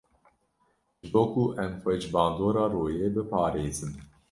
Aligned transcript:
Ji 1.01 1.07
bo 1.13 1.23
ku 1.31 1.43
em 1.63 1.71
xwe 1.81 1.93
ji 2.01 2.07
bandora 2.15 2.63
royê 2.73 3.07
biparêzin. 3.15 3.91